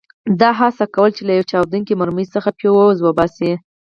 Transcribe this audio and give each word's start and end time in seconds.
ده 0.39 0.49
هڅه 0.59 0.85
کوله 0.95 1.11
چې 1.15 1.21
له 1.27 1.33
یوې 1.35 1.49
چاودېدونکې 1.51 1.93
مرمۍ 2.01 2.25
څخه 2.33 2.49
فیوز 2.59 2.97
وباسي. 3.01 3.51